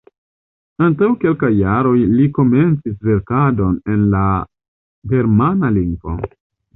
[0.85, 4.23] Antaŭ kelkaj jaroj li komencis verkadon en la
[5.13, 6.15] germana lingvo.